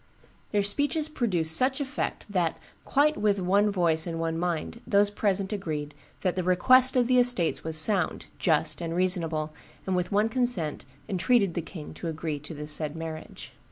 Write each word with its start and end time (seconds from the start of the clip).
Their 0.49 0.63
speeches 0.63 1.07
produced 1.07 1.55
such 1.55 1.79
effect 1.79 2.25
that, 2.27 2.57
'quite 2.85 3.17
with 3.17 3.39
one 3.39 3.69
voice 3.69 4.07
and 4.07 4.19
one 4.19 4.35
mind, 4.35 4.81
those 4.87 5.11
present 5.11 5.53
agreed 5.53 5.93
that 6.21 6.35
the 6.35 6.41
request 6.41 6.95
of 6.95 7.05
the 7.07 7.19
estates 7.19 7.63
was 7.63 7.77
sound, 7.77 8.25
just, 8.39 8.81
and 8.81 8.95
reasonable, 8.95 9.53
and 9.85 9.95
with 9.95 10.11
one 10.11 10.27
consent 10.27 10.85
entreated 11.07 11.53
the 11.53 11.61
king 11.61 11.93
to 11.93 12.07
agree 12.07 12.39
to 12.39 12.55
the 12.55 12.65
said 12.65 12.95
marriage. 12.95 13.53